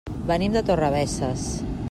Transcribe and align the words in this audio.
Venim 0.29 0.55
de 0.55 0.63
Torrebesses. 0.71 1.47